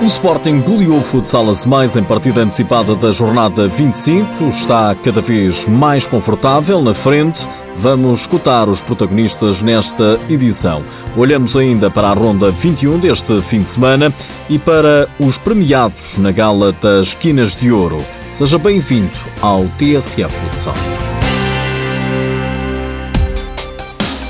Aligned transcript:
O 0.00 0.06
Sporting 0.06 0.62
goleou 0.62 1.00
o 1.00 1.04
futsal 1.04 1.44
mais 1.66 1.94
em 1.94 2.02
partida 2.02 2.40
antecipada 2.40 2.94
da 2.94 3.10
jornada 3.10 3.68
25. 3.68 4.44
Está 4.46 4.94
cada 4.94 5.20
vez 5.20 5.66
mais 5.66 6.06
confortável 6.06 6.80
na 6.80 6.94
frente. 6.94 7.46
Vamos 7.76 8.20
escutar 8.20 8.66
os 8.70 8.80
protagonistas 8.80 9.60
nesta 9.60 10.18
edição. 10.26 10.82
Olhamos 11.14 11.54
ainda 11.54 11.90
para 11.90 12.08
a 12.08 12.14
ronda 12.14 12.50
21 12.50 12.98
deste 12.98 13.42
fim 13.42 13.60
de 13.60 13.68
semana 13.68 14.10
e 14.48 14.58
para 14.58 15.06
os 15.18 15.36
premiados 15.36 16.16
na 16.16 16.32
gala 16.32 16.72
das 16.72 17.08
Esquinas 17.08 17.54
de 17.54 17.70
Ouro. 17.70 18.02
Seja 18.30 18.56
bem-vindo 18.56 19.12
ao 19.42 19.66
TSF 19.76 20.34
Futsal. 20.34 21.19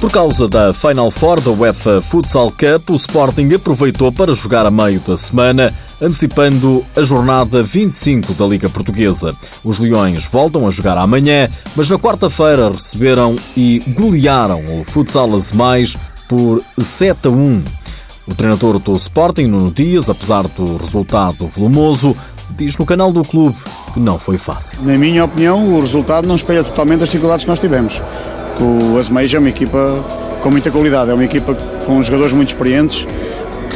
Por 0.00 0.12
causa 0.12 0.46
da 0.46 0.74
Final 0.74 1.10
Four 1.10 1.40
da 1.40 1.50
UEFA 1.50 2.02
Futsal 2.02 2.50
Cup, 2.50 2.90
o 2.90 2.94
Sporting 2.94 3.54
aproveitou 3.54 4.12
para 4.12 4.34
jogar 4.34 4.66
a 4.66 4.70
meio 4.70 5.00
da 5.00 5.16
semana, 5.16 5.72
antecipando 6.00 6.84
a 6.94 7.02
jornada 7.02 7.62
25 7.62 8.34
da 8.34 8.44
Liga 8.46 8.68
Portuguesa. 8.68 9.34
Os 9.64 9.78
Leões 9.78 10.26
voltam 10.26 10.66
a 10.66 10.70
jogar 10.70 10.98
amanhã, 10.98 11.48
mas 11.74 11.88
na 11.88 11.98
quarta-feira 11.98 12.70
receberam 12.70 13.36
e 13.56 13.82
golearam 13.88 14.62
o 14.78 14.84
Futsal 14.84 15.30
Mais 15.54 15.96
por 16.28 16.62
7 16.78 17.28
a 17.28 17.30
1. 17.30 17.64
O 18.26 18.34
treinador 18.34 18.78
do 18.78 18.92
Sporting, 18.92 19.46
Nuno 19.46 19.70
Dias, 19.70 20.10
apesar 20.10 20.46
do 20.46 20.76
resultado 20.76 21.48
volumoso, 21.48 22.14
diz 22.50 22.76
no 22.76 22.84
canal 22.84 23.10
do 23.12 23.22
clube 23.22 23.56
que 23.94 24.00
não 24.00 24.18
foi 24.18 24.36
fácil. 24.36 24.78
Na 24.82 24.98
minha 24.98 25.24
opinião, 25.24 25.74
o 25.74 25.80
resultado 25.80 26.28
não 26.28 26.36
espelha 26.36 26.62
totalmente 26.62 27.02
as 27.02 27.08
dificuldades 27.08 27.44
que 27.44 27.50
nós 27.50 27.58
tivemos 27.58 28.00
que 28.56 28.62
o 28.62 28.98
Azemeja 28.98 29.38
é 29.38 29.40
uma 29.40 29.48
equipa 29.48 30.04
com 30.42 30.50
muita 30.50 30.70
qualidade, 30.70 31.10
é 31.10 31.14
uma 31.14 31.24
equipa 31.24 31.54
com 31.84 32.02
jogadores 32.02 32.32
muito 32.32 32.48
experientes 32.48 33.06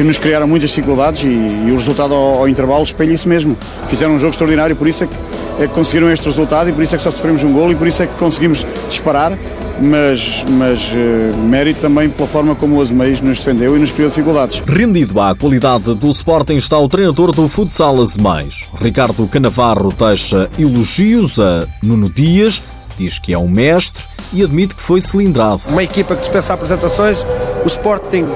que 0.00 0.04
nos 0.04 0.16
criaram 0.16 0.46
muitas 0.46 0.70
dificuldades 0.70 1.24
e, 1.24 1.26
e 1.26 1.70
o 1.70 1.74
resultado 1.74 2.14
ao, 2.14 2.38
ao, 2.38 2.48
intervalo 2.48 2.82
espelha 2.82 3.12
isso 3.12 3.28
mesmo. 3.28 3.54
Fizeram 3.86 4.14
um 4.14 4.18
jogo 4.18 4.30
extraordinário, 4.30 4.74
por 4.74 4.88
isso 4.88 5.04
é 5.04 5.06
que, 5.06 5.14
é 5.58 5.66
que, 5.66 5.74
conseguiram 5.74 6.10
este 6.10 6.24
resultado 6.24 6.70
e 6.70 6.72
por 6.72 6.82
isso 6.82 6.94
é 6.94 6.98
que 6.98 7.04
só 7.04 7.10
sofremos 7.10 7.44
um 7.44 7.52
gol 7.52 7.70
e 7.70 7.74
por 7.74 7.86
isso 7.86 8.02
é 8.02 8.06
que 8.06 8.14
conseguimos 8.14 8.64
disparar, 8.88 9.36
mas, 9.78 10.44
mas 10.48 10.90
uh, 10.92 11.36
mérito 11.36 11.80
também 11.80 12.08
pela 12.08 12.26
forma 12.26 12.54
como 12.54 12.78
o 12.78 12.80
Azeméis 12.80 13.20
nos 13.20 13.38
defendeu 13.38 13.76
e 13.76 13.80
nos 13.80 13.92
criou 13.92 14.08
dificuldades. 14.08 14.62
Rendido 14.66 15.20
à 15.20 15.34
qualidade 15.34 15.94
do 15.94 16.10
Sporting 16.10 16.56
está 16.56 16.78
o 16.78 16.88
treinador 16.88 17.32
do 17.32 17.46
futsal 17.46 18.00
Azeméis. 18.00 18.68
Ricardo 18.80 19.26
Canavarro 19.26 19.92
deixa 19.92 20.48
elogios 20.58 21.38
a 21.38 21.66
Nuno 21.82 22.08
Dias, 22.08 22.62
diz 22.96 23.18
que 23.18 23.32
é 23.32 23.38
um 23.38 23.48
mestre 23.48 24.04
e 24.32 24.42
admite 24.42 24.74
que 24.74 24.82
foi 24.82 25.00
cilindrado. 25.00 25.62
Uma 25.68 25.82
equipa 25.82 26.14
que 26.14 26.20
dispensa 26.20 26.54
apresentações, 26.54 27.24
o 27.64 27.66
Sporting 27.66 28.26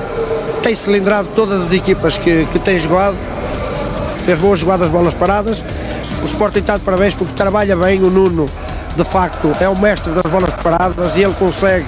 tem 0.62 0.74
cilindrado 0.74 1.28
todas 1.36 1.66
as 1.66 1.72
equipas 1.72 2.16
que, 2.16 2.46
que 2.46 2.58
tem 2.58 2.78
jogado, 2.78 3.16
fez 4.24 4.38
boas 4.38 4.58
jogadas, 4.60 4.88
bolas 4.90 5.14
paradas. 5.14 5.62
O 6.22 6.26
Sporting 6.26 6.60
está 6.60 6.76
de 6.76 6.82
parabéns 6.82 7.14
porque 7.14 7.34
trabalha 7.34 7.76
bem. 7.76 8.02
O 8.02 8.10
Nuno, 8.10 8.48
de 8.96 9.04
facto, 9.04 9.52
é 9.60 9.68
o 9.68 9.78
mestre 9.78 10.12
das 10.12 10.30
bolas 10.30 10.54
paradas 10.54 11.16
e 11.16 11.22
ele 11.22 11.34
consegue 11.34 11.86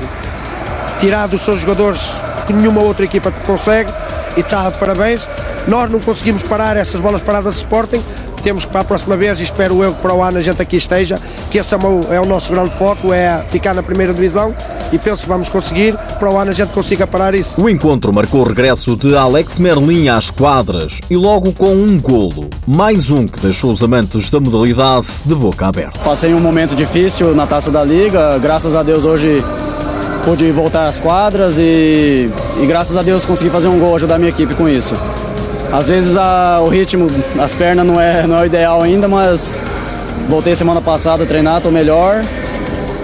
tirar 1.00 1.26
dos 1.26 1.40
seus 1.40 1.60
jogadores 1.60 2.00
que 2.46 2.52
nenhuma 2.52 2.82
outra 2.82 3.04
equipa 3.04 3.30
consegue 3.46 3.90
e 4.36 4.40
está 4.40 4.68
de 4.68 4.78
parabéns. 4.78 5.28
Nós 5.66 5.90
não 5.90 5.98
conseguimos 5.98 6.42
parar 6.42 6.76
essas 6.76 7.00
bolas 7.00 7.22
paradas 7.22 7.54
do 7.54 7.58
Sporting, 7.58 8.02
temos 8.42 8.64
que 8.64 8.70
para 8.70 8.82
a 8.82 8.84
próxima 8.84 9.16
vez, 9.16 9.40
e 9.40 9.42
espero 9.42 9.82
eu 9.82 9.92
que 9.92 10.00
para 10.00 10.14
o 10.14 10.22
ano 10.22 10.38
a 10.38 10.40
gente 10.40 10.62
aqui 10.62 10.76
esteja, 10.76 11.18
que 11.50 11.58
esse 11.58 11.74
é 11.74 11.78
o, 11.78 12.14
é 12.14 12.20
o 12.20 12.26
nosso 12.26 12.50
grande 12.52 12.70
foco, 12.70 13.12
é 13.12 13.42
ficar 13.48 13.74
na 13.74 13.82
primeira 13.82 14.12
divisão 14.12 14.54
e 14.92 14.98
penso 14.98 15.22
que 15.22 15.28
vamos 15.28 15.48
conseguir, 15.48 15.96
para 16.18 16.30
o 16.30 16.38
ano 16.38 16.50
a 16.50 16.54
gente 16.54 16.72
consiga 16.72 17.06
parar 17.06 17.34
isso. 17.34 17.60
O 17.60 17.68
encontro 17.68 18.12
marcou 18.12 18.40
o 18.40 18.44
regresso 18.44 18.96
de 18.96 19.16
Alex 19.16 19.58
Merlin 19.58 20.08
às 20.08 20.30
quadras 20.30 21.00
e 21.10 21.16
logo 21.16 21.52
com 21.52 21.72
um 21.72 22.00
golo, 22.00 22.48
mais 22.66 23.10
um 23.10 23.26
que 23.26 23.40
deixou 23.40 23.72
os 23.72 23.82
amantes 23.82 24.30
da 24.30 24.40
modalidade 24.40 25.06
de 25.24 25.34
boca 25.34 25.66
aberta. 25.66 25.98
Passei 26.00 26.32
um 26.34 26.40
momento 26.40 26.74
difícil 26.74 27.34
na 27.34 27.46
Taça 27.46 27.70
da 27.70 27.84
Liga, 27.84 28.38
graças 28.38 28.74
a 28.74 28.82
Deus 28.82 29.04
hoje 29.04 29.42
pude 30.24 30.50
voltar 30.50 30.86
às 30.88 30.98
quadras 30.98 31.56
e, 31.56 32.28
e 32.60 32.66
graças 32.66 32.96
a 32.96 33.02
Deus 33.02 33.24
consegui 33.24 33.48
fazer 33.48 33.68
um 33.68 33.78
gol, 33.78 33.94
ajudar 33.94 34.18
minha 34.18 34.30
equipe 34.30 34.54
com 34.54 34.68
isso. 34.68 34.96
Às 35.72 35.88
vezes 35.88 36.16
a, 36.16 36.60
o 36.60 36.68
ritmo, 36.68 37.06
as 37.38 37.54
pernas 37.54 37.86
não 37.86 38.00
é, 38.00 38.26
não 38.26 38.38
é 38.38 38.42
o 38.42 38.44
ideal 38.46 38.82
ainda, 38.82 39.06
mas 39.06 39.62
voltei 40.28 40.54
semana 40.54 40.80
passada 40.80 41.24
a 41.24 41.26
treinar, 41.26 41.58
estou 41.58 41.72
melhor. 41.72 42.24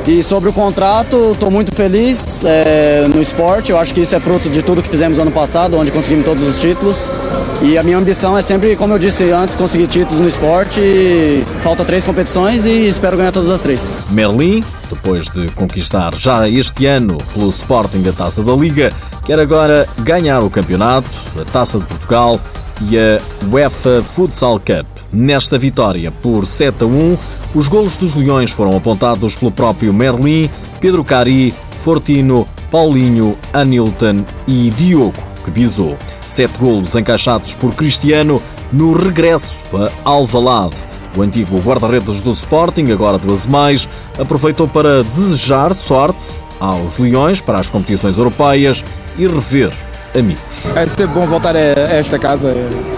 E 0.06 0.21
sobre 0.22 0.50
o 0.50 0.53
contrato, 0.53 1.31
estou 1.33 1.49
muito 1.49 1.72
feliz 1.75 2.44
é, 2.44 3.06
no 3.09 3.22
esporte. 3.22 3.71
Eu 3.71 3.78
acho 3.78 3.94
que 3.94 4.00
isso 4.00 4.15
é 4.16 4.21
fruto 4.21 4.49
de 4.49 4.60
tudo 4.60 4.83
que 4.83 4.88
fizemos 4.88 5.19
ano 5.19 5.31
passado, 5.31 5.77
onde 5.77 5.93
conseguimos 5.93 6.25
todos 6.25 6.47
os 6.47 6.59
títulos. 6.59 7.09
E 7.62 7.78
a 7.78 7.82
minha 7.84 7.97
ambição 7.97 8.37
é 8.37 8.43
sempre, 8.43 8.75
como 8.75 8.94
eu 8.94 8.99
disse 8.99 9.31
antes, 9.31 9.55
conseguir 9.55 9.87
títulos 9.87 10.19
no 10.19 10.27
esporte. 10.27 11.44
Falta 11.61 11.84
três 11.84 12.03
competições 12.03 12.66
e 12.66 12.88
espero 12.88 13.16
ganhar 13.16 13.31
todas 13.31 13.49
as 13.49 13.62
três. 13.62 14.00
Merlin, 14.11 14.65
depois 14.91 15.31
de 15.31 15.49
conquistar 15.50 16.12
já 16.16 16.49
este 16.49 16.87
ano 16.87 17.16
pelo 17.32 17.49
Sporting 17.50 18.03
a 18.09 18.12
Taça 18.12 18.43
da 18.43 18.53
Liga, 18.53 18.91
quer 19.25 19.38
agora 19.38 19.88
ganhar 20.00 20.43
o 20.43 20.50
campeonato, 20.50 21.09
a 21.41 21.44
Taça 21.44 21.78
de 21.78 21.84
Portugal 21.84 22.41
e 22.88 22.98
a 22.98 23.20
UEFA 23.50 24.03
Futsal 24.03 24.59
Cup. 24.59 24.87
Nesta 25.12 25.59
vitória 25.59 26.10
por 26.10 26.47
7 26.47 26.84
a 26.84 26.87
1, 26.87 27.19
os 27.54 27.69
golos 27.69 27.97
dos 27.97 28.15
Leões 28.15 28.50
foram 28.50 28.76
apontados 28.76 29.37
pelo 29.37 29.50
próprio 29.50 29.93
Merlin, 29.93 30.48
Pedro 30.81 31.04
Cari, 31.04 31.54
Fortino, 31.78 32.47
Paulinho, 32.70 33.37
Anilton 33.53 34.25
e 34.47 34.70
Diogo, 34.70 35.12
que 35.44 35.50
bisou. 35.50 35.97
Sete 36.26 36.56
golos 36.59 36.94
encaixados 36.94 37.54
por 37.54 37.75
Cristiano 37.75 38.41
no 38.72 38.93
regresso 38.93 39.54
a 39.75 40.09
Alvalade. 40.09 40.76
O 41.14 41.20
antigo 41.20 41.59
guarda-redes 41.59 42.22
do 42.22 42.31
Sporting, 42.31 42.91
agora 42.91 43.19
do 43.19 43.31
Azemais, 43.31 43.87
aproveitou 44.19 44.66
para 44.66 45.04
desejar 45.04 45.75
sorte 45.75 46.25
aos 46.59 46.97
Leões 46.97 47.41
para 47.41 47.60
as 47.60 47.69
competições 47.69 48.16
europeias 48.16 48.82
e 49.19 49.26
rever 49.26 49.72
amigos. 50.15 50.43
É 50.75 50.87
sempre 50.87 51.15
bom 51.15 51.27
voltar 51.27 51.56
a 51.56 51.59
esta 51.59 52.19
casa. 52.19 52.55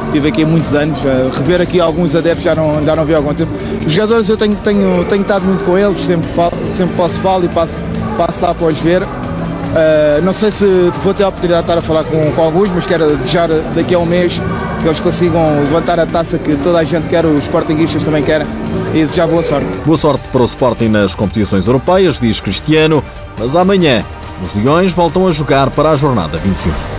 Estive 0.06 0.28
aqui 0.28 0.42
há 0.42 0.47
muitos 0.47 0.75
anos. 0.75 0.98
Rever 1.36 1.60
aqui 1.60 1.80
alguns 1.80 2.14
adeptos 2.14 2.44
já 2.44 2.54
não, 2.54 2.84
já 2.84 2.94
não 2.94 3.04
vi 3.04 3.14
há 3.14 3.19
algum 3.19 3.34
tempo. 3.34 3.52
Os 3.86 3.92
jogadores 3.92 4.28
eu 4.28 4.36
tenho, 4.36 4.56
tenho, 4.56 5.04
tenho 5.04 5.22
estado 5.22 5.44
muito 5.44 5.64
com 5.64 5.78
eles, 5.78 5.98
sempre, 5.98 6.28
falo, 6.30 6.52
sempre 6.72 6.94
posso 6.97 7.20
falar 7.20 7.44
e 7.44 7.48
passo, 7.48 7.84
passo 8.16 8.42
lá 8.42 8.54
para 8.54 8.66
os 8.66 8.78
ver. 8.78 9.02
Uh, 9.02 10.22
não 10.22 10.32
sei 10.32 10.52
se 10.52 10.64
vou 11.02 11.12
ter 11.12 11.25
a 11.25 11.28
oportunidade 11.28 11.66
de 11.66 11.72
estar 11.72 11.78
a 11.78 11.82
falar 11.82 12.04
com, 12.04 12.30
com 12.30 12.42
alguns, 12.42 12.70
mas 12.70 12.86
quero 12.86 13.16
desejar 13.16 13.48
daqui 13.75 13.92
a 13.92 13.98
um 13.98 14.06
mês 14.06 14.41
que 14.81 14.86
eles 14.86 15.00
consigam 15.00 15.42
levantar 15.64 15.98
a 15.98 16.06
taça 16.06 16.38
que 16.38 16.54
toda 16.56 16.78
a 16.78 16.84
gente 16.84 17.08
quer, 17.08 17.26
os 17.26 17.42
Sportingistas 17.44 18.04
também 18.04 18.22
querem, 18.22 18.46
e 18.91 18.98
desejar 18.98 19.26
boa 19.26 19.42
sorte. 19.42 19.66
Boa 19.84 19.96
sorte 19.96 20.28
para 20.28 20.42
o 20.42 20.44
Sporting 20.44 20.88
nas 20.88 21.16
competições 21.16 21.66
europeias, 21.66 22.20
diz 22.20 22.38
Cristiano, 22.38 23.02
mas 23.36 23.56
amanhã 23.56 24.04
os 24.42 24.54
Leões 24.54 24.92
voltam 24.92 25.26
a 25.26 25.31
jogar 25.32 25.70
para 25.70 25.91
a 25.91 25.94
jornada 25.96 26.38
21. 26.38 26.94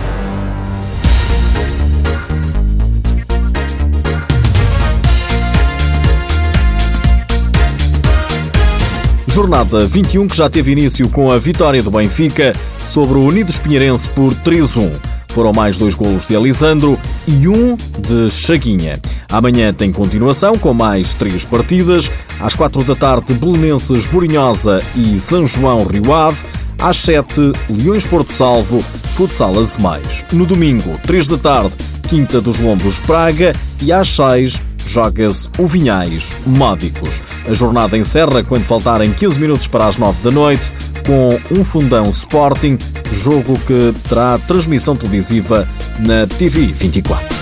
Jornada 9.36 9.84
21 9.86 10.28
que 10.28 10.36
já 10.38 10.48
teve 10.48 10.72
início 10.72 11.06
com 11.10 11.30
a 11.30 11.38
vitória 11.38 11.82
do 11.82 11.90
Benfica 11.90 12.54
sobre 12.90 13.18
o 13.18 13.26
Unidos 13.26 13.58
Pinheirense 13.58 14.08
por 14.08 14.32
3-1. 14.32 14.90
Foram 15.28 15.52
mais 15.52 15.76
dois 15.76 15.94
golos 15.94 16.26
de 16.26 16.34
Alisandro 16.34 16.98
e 17.28 17.46
um 17.46 17.76
de 17.76 18.30
Chaguinha. 18.30 18.98
Amanhã 19.30 19.74
tem 19.74 19.92
continuação 19.92 20.56
com 20.56 20.72
mais 20.72 21.12
três 21.12 21.44
partidas. 21.44 22.10
Às 22.40 22.56
quatro 22.56 22.82
da 22.82 22.96
tarde, 22.96 23.34
Belenenses 23.34 24.06
Borinhosa 24.06 24.82
e 24.94 25.20
São 25.20 25.46
João 25.46 25.84
Rio 25.84 26.14
Ave. 26.14 26.42
Às 26.78 26.96
sete, 26.96 27.52
Leões 27.68 28.06
Porto 28.06 28.32
Salvo, 28.32 28.82
Futsal 29.16 29.58
Azemais. 29.58 30.24
No 30.32 30.46
domingo, 30.46 30.98
três 31.02 31.28
da 31.28 31.36
tarde, 31.36 31.74
Quinta 32.08 32.40
dos 32.40 32.58
Lombos 32.58 32.98
Praga. 33.00 33.52
E 33.82 33.92
às 33.92 34.08
seis, 34.08 34.62
joga-se 34.86 35.48
o 35.58 35.66
Vinhais 35.66 36.34
Módicos. 36.46 37.20
A 37.46 37.52
jornada 37.52 37.98
encerra 37.98 38.42
quando 38.42 38.64
faltarem 38.64 39.12
15 39.12 39.40
minutos 39.40 39.66
para 39.66 39.86
as 39.86 39.98
9 39.98 40.22
da 40.22 40.30
noite, 40.30 40.72
com 41.06 41.28
um 41.58 41.64
fundão 41.64 42.08
Sporting, 42.08 42.78
jogo 43.12 43.58
que 43.66 43.92
terá 44.08 44.38
transmissão 44.38 44.96
televisiva 44.96 45.68
na 45.98 46.26
TV 46.26 46.66
24. 46.66 47.36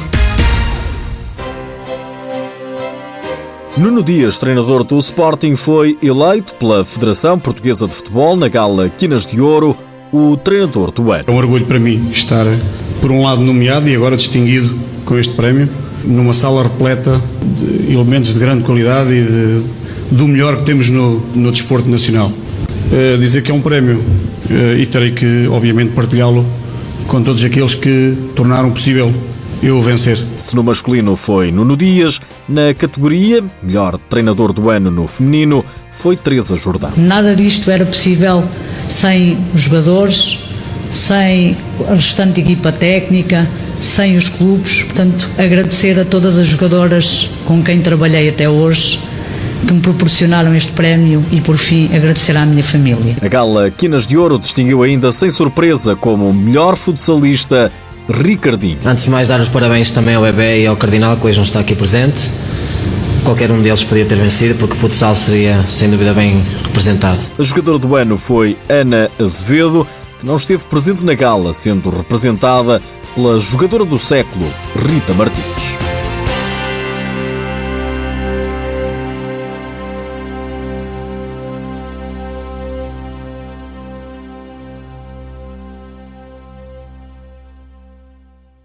Nuno 3.76 4.02
Dias, 4.02 4.38
treinador 4.38 4.84
do 4.84 4.98
Sporting, 4.98 5.56
foi 5.56 5.98
eleito 6.02 6.54
pela 6.54 6.84
Federação 6.84 7.38
Portuguesa 7.38 7.88
de 7.88 7.94
Futebol 7.94 8.36
na 8.36 8.48
gala 8.48 8.88
Quinas 8.88 9.26
de 9.26 9.40
Ouro 9.40 9.76
o 10.12 10.36
treinador 10.36 10.92
do 10.92 11.10
ano. 11.10 11.24
É 11.26 11.30
um 11.30 11.36
orgulho 11.36 11.66
para 11.66 11.80
mim 11.80 12.08
estar, 12.12 12.46
por 13.00 13.10
um 13.10 13.24
lado, 13.24 13.40
nomeado 13.40 13.88
e 13.88 13.96
agora 13.96 14.16
distinguido 14.16 14.78
com 15.04 15.18
este 15.18 15.34
prémio 15.34 15.68
numa 16.06 16.34
sala 16.34 16.62
repleta 16.62 17.20
de 17.42 17.92
elementos 17.92 18.34
de 18.34 18.40
grande 18.40 18.62
qualidade 18.64 19.12
e 19.12 19.22
de, 19.22 20.16
do 20.16 20.28
melhor 20.28 20.58
que 20.58 20.64
temos 20.64 20.88
no, 20.88 21.20
no 21.34 21.50
desporto 21.50 21.88
nacional. 21.88 22.30
Uh, 22.30 23.18
dizer 23.18 23.42
que 23.42 23.50
é 23.50 23.54
um 23.54 23.60
prémio 23.60 23.98
uh, 23.98 24.78
e 24.78 24.86
terei 24.86 25.12
que, 25.12 25.48
obviamente, 25.48 25.92
partilhá-lo 25.92 26.44
com 27.06 27.22
todos 27.22 27.42
aqueles 27.44 27.74
que 27.74 28.16
tornaram 28.34 28.70
possível 28.70 29.12
eu 29.62 29.80
vencer. 29.80 30.18
Se 30.36 30.54
no 30.54 30.62
masculino 30.62 31.16
foi 31.16 31.50
Nuno 31.50 31.76
Dias, 31.76 32.20
na 32.48 32.74
categoria 32.74 33.42
melhor 33.62 33.98
treinador 34.10 34.52
do 34.52 34.68
ano 34.68 34.90
no 34.90 35.06
feminino 35.06 35.64
foi 35.90 36.16
Teresa 36.16 36.56
Jordão. 36.56 36.90
Nada 36.96 37.34
disto 37.34 37.70
era 37.70 37.84
possível 37.84 38.44
sem 38.88 39.38
os 39.54 39.62
jogadores, 39.62 40.38
sem 40.90 41.56
a 41.88 41.94
restante 41.94 42.40
equipa 42.40 42.70
técnica, 42.72 43.48
sem 43.80 44.16
os 44.16 44.28
clubes. 44.28 44.82
Portanto, 44.82 45.28
agradecer 45.38 45.98
a 45.98 46.04
todas 46.04 46.38
as 46.38 46.46
jogadoras 46.46 47.28
com 47.44 47.62
quem 47.62 47.80
trabalhei 47.80 48.28
até 48.28 48.48
hoje 48.48 49.00
que 49.66 49.72
me 49.72 49.80
proporcionaram 49.80 50.54
este 50.54 50.72
prémio 50.72 51.24
e, 51.32 51.40
por 51.40 51.56
fim, 51.56 51.86
agradecer 51.94 52.36
à 52.36 52.44
minha 52.44 52.62
família. 52.62 53.16
A 53.20 53.28
gala 53.28 53.70
Quinas 53.70 54.06
de 54.06 54.16
Ouro 54.16 54.38
distinguiu 54.38 54.82
ainda, 54.82 55.10
sem 55.10 55.30
surpresa, 55.30 55.96
como 55.96 56.32
melhor 56.32 56.76
futsalista 56.76 57.72
Ricardinho. 58.08 58.78
Antes 58.84 59.04
de 59.04 59.10
mais, 59.10 59.28
dar 59.28 59.40
os 59.40 59.48
parabéns 59.48 59.90
também 59.90 60.14
ao 60.14 60.22
Bebé 60.22 60.60
e 60.60 60.66
ao 60.66 60.76
Cardinal, 60.76 61.16
que 61.16 61.26
hoje 61.26 61.38
não 61.38 61.44
está 61.44 61.60
aqui 61.60 61.74
presente. 61.74 62.30
Qualquer 63.24 63.50
um 63.50 63.62
deles 63.62 63.82
podia 63.82 64.04
ter 64.04 64.16
vencido, 64.16 64.54
porque 64.56 64.74
o 64.74 64.76
futsal 64.76 65.14
seria, 65.14 65.62
sem 65.66 65.90
dúvida, 65.90 66.12
bem 66.12 66.42
representado. 66.64 67.20
A 67.38 67.42
jogadora 67.42 67.78
do 67.78 67.96
ano 67.96 68.18
foi 68.18 68.58
Ana 68.68 69.10
Azevedo, 69.18 69.86
que 70.20 70.26
não 70.26 70.36
esteve 70.36 70.64
presente 70.64 71.02
na 71.02 71.14
gala, 71.14 71.54
sendo 71.54 71.88
representada 71.88 72.82
pela 73.14 73.38
jogadora 73.38 73.84
do 73.84 73.98
século, 73.98 74.46
Rita 74.74 75.14
Martins. 75.14 75.83